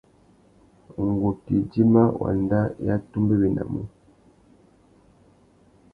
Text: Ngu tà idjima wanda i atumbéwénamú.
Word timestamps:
Ngu 1.07 1.29
tà 1.43 1.49
idjima 1.59 2.03
wanda 2.19 2.61
i 2.85 2.87
atumbéwénamú. 2.95 3.81